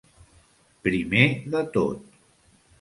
Primer 0.87 1.29
de 1.57 1.63
tot. 1.79 2.11